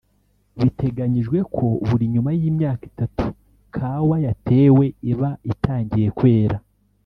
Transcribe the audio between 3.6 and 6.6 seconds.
kawa yatewe iba itangiye kwera